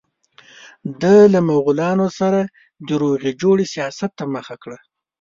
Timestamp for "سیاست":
3.73-4.11